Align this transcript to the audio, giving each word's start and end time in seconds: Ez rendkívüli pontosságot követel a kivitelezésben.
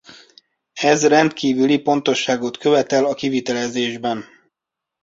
Ez 0.73 1.05
rendkívüli 1.07 1.79
pontosságot 1.81 2.57
követel 2.57 3.05
a 3.05 3.13
kivitelezésben. 3.13 4.25